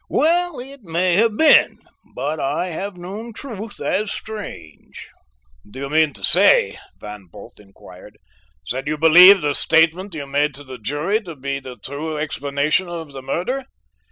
"Well, 0.09 0.59
it 0.59 0.81
may 0.81 1.13
have 1.17 1.37
been, 1.37 1.77
but 2.15 2.39
I 2.39 2.69
have 2.69 2.97
known 2.97 3.33
truth 3.33 3.79
as 3.79 4.11
strange." 4.11 5.07
"Do 5.69 5.79
you 5.81 5.89
mean 5.91 6.11
to 6.13 6.23
say," 6.23 6.79
Van 6.99 7.27
Bult 7.31 7.59
inquired, 7.59 8.17
"that 8.71 8.87
you 8.87 8.97
believe 8.97 9.41
the 9.41 9.53
statement 9.53 10.15
you 10.15 10.25
made 10.25 10.55
to 10.55 10.63
the 10.63 10.79
jury 10.79 11.21
to 11.21 11.35
be 11.35 11.59
the 11.59 11.77
true 11.77 12.17
explanation 12.17 12.89
of 12.89 13.11
the 13.11 13.21
murder?" 13.21 13.65